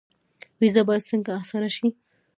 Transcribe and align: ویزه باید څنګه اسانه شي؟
ویزه 0.61 0.81
باید 0.87 1.07
څنګه 1.09 1.31
اسانه 1.41 1.69
شي؟ 1.75 1.87